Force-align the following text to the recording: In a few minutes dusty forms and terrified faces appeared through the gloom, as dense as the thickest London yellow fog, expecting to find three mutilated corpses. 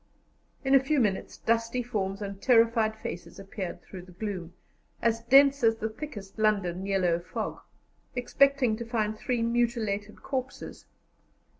In 0.65 0.73
a 0.73 0.79
few 0.79 0.99
minutes 0.99 1.37
dusty 1.37 1.83
forms 1.83 2.23
and 2.23 2.41
terrified 2.41 2.95
faces 2.95 3.37
appeared 3.37 3.83
through 3.83 4.01
the 4.01 4.11
gloom, 4.11 4.53
as 4.99 5.21
dense 5.23 5.63
as 5.63 5.75
the 5.75 5.89
thickest 5.89 6.39
London 6.39 6.87
yellow 6.87 7.19
fog, 7.19 7.59
expecting 8.15 8.75
to 8.77 8.83
find 8.83 9.15
three 9.15 9.43
mutilated 9.43 10.23
corpses. 10.23 10.87